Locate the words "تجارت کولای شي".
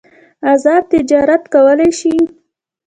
0.93-2.13